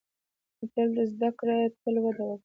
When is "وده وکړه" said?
2.03-2.39